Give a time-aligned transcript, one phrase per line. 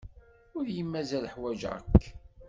[0.57, 2.03] Ur iyi-mazal ḥwajeɣ-k.